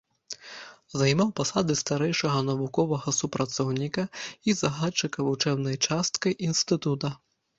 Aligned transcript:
Займаў 0.99 1.27
пасады 1.39 1.73
старэйшага 1.81 2.39
навуковага 2.47 3.13
супрацоўніка 3.19 4.03
і 4.49 4.57
загадчыка 4.61 5.19
вучэбнай 5.29 5.75
часткай 5.91 6.33
інстытута. 6.49 7.09